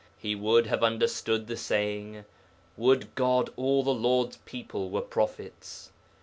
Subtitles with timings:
[0.17, 2.25] He would have understood the saying,
[2.75, 5.91] 'Would God all the Lord's people were prophets.'